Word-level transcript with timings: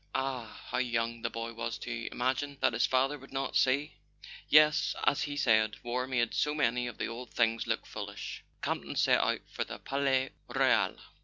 Ah, 0.15 0.59
how 0.71 0.79
young 0.79 1.21
the 1.21 1.29
boy 1.29 1.53
was 1.53 1.77
to 1.77 2.09
imagine 2.11 2.57
that 2.59 2.73
his 2.73 2.87
father 2.87 3.19
would 3.19 3.31
not 3.31 3.55
see! 3.55 3.97
Yes, 4.49 4.95
as 5.03 5.21
he 5.21 5.37
said, 5.37 5.75
war 5.83 6.07
made 6.07 6.33
so 6.33 6.55
many 6.55 6.87
of 6.87 6.97
the 6.97 7.05
old 7.07 7.29
things 7.35 7.67
look 7.67 7.85
foolish... 7.85 8.43
Campton 8.63 8.95
set 8.95 9.19
out 9.19 9.41
for 9.51 9.63
the 9.63 9.77
Palais 9.77 10.31
Royal. 10.47 10.97